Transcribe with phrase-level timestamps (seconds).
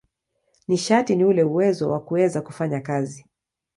[0.67, 3.25] Nishati ni ule uwezo wa kuweza kufanya kazi.